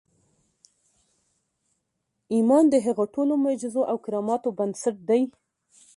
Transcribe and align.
ایمان 2.33 2.65
د 2.69 2.75
هغو 2.85 3.05
ټولو 3.15 3.33
معجزو 3.43 3.81
او 3.91 3.97
کراماتو 4.05 4.49
بنسټ 4.57 4.95
دی 5.09 5.21